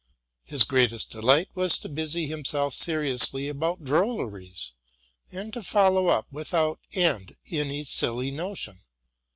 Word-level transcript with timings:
His 0.43 0.63
greatest 0.63 1.11
delight 1.11 1.49
was 1.53 1.77
to 1.77 1.87
busy 1.87 2.25
himself 2.25 2.73
seriously 2.73 3.47
about 3.47 3.83
drol 3.83 4.17
leries, 4.17 4.71
and 5.31 5.53
to 5.53 5.61
follow 5.61 6.07
up 6.07 6.25
without 6.31 6.79
'end 6.95 7.35
any 7.51 7.83
silly 7.83 8.31
notion. 8.31 8.79